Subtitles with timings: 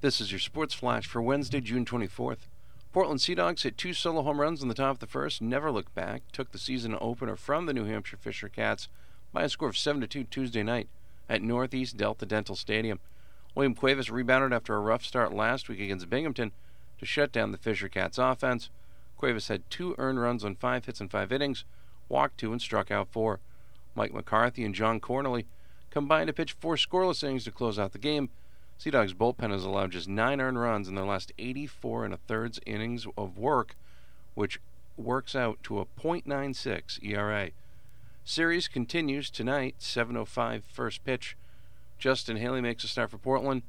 [0.00, 2.46] This is your Sports Flash for Wednesday, June 24th.
[2.92, 5.72] Portland Sea Dogs hit two solo home runs in the top of the first, never
[5.72, 8.86] looked back, took the season opener from the New Hampshire Fisher Cats
[9.32, 10.86] by a score of 7 2 Tuesday night
[11.28, 13.00] at Northeast Delta Dental Stadium.
[13.56, 16.52] William Cuevas rebounded after a rough start last week against Binghamton
[17.00, 18.70] to shut down the Fisher Cats offense.
[19.16, 21.64] Cuevas had two earned runs on five hits in five innings,
[22.08, 23.40] walked two, and struck out four.
[23.96, 25.46] Mike McCarthy and John Cornely
[25.90, 28.30] combined to pitch four scoreless innings to close out the game.
[28.78, 32.16] Sea Dogs bullpen has allowed just nine earned runs in their last 84 and a
[32.16, 33.74] thirds innings of work,
[34.34, 34.60] which
[34.96, 37.50] works out to a .96 ERA.
[38.24, 41.36] Series continues tonight, 7:05 first pitch.
[41.98, 43.62] Justin Haley makes a start for Portland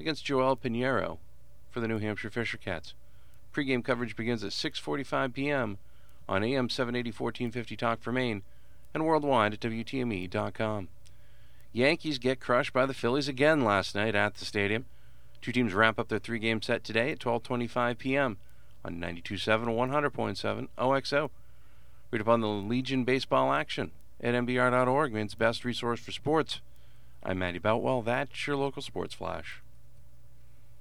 [0.00, 1.18] against Joel Pinheiro
[1.70, 2.94] for the New Hampshire Fisher Cats.
[3.52, 5.78] Pre-game coverage begins at 6:45 p.m.
[6.28, 8.42] on AM 780 1450 Talk for Maine
[8.92, 10.88] and worldwide at WTME.com.
[11.72, 14.86] Yankees get crushed by the Phillies again last night at the stadium.
[15.40, 18.38] Two teams wrap up their three-game set today at 12:25 p.m.
[18.84, 21.30] on 92.7 100.7 OXO.
[22.10, 26.60] Read up on the Legion baseball action at mbr.org, Maine's best resource for sports.
[27.22, 28.02] I'm Matty Boutwell.
[28.02, 29.62] That's your local sports flash.